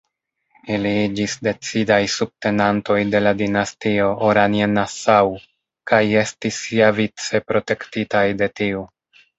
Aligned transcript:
Ili 0.75 0.93
iĝis 1.01 1.35
decidaj 1.47 1.99
subtenantoj 2.13 2.97
de 3.17 3.21
la 3.27 3.35
dinastio 3.43 4.09
Oranje-Nassau 4.31 5.33
kaj 5.93 6.03
estis 6.27 6.63
siavice 6.67 7.47
protektitaj 7.53 8.27
de 8.43 8.55
tiu. 8.63 8.87